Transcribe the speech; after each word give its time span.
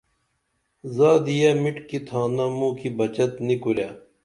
زادیہ 0.95 1.51
مِٹِکی 1.61 1.99
تھانہ 2.07 2.45
موں 2.57 2.73
کی 2.79 2.89
بچت 2.97 3.31
نی 3.45 3.55
کُرے 3.61 3.87